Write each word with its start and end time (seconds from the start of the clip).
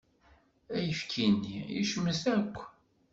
Ayefki-nni 0.75 1.59
yecmet 1.75 2.23
akk. 2.35 2.55